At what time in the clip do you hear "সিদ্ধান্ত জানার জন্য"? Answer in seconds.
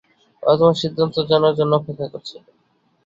0.81-1.71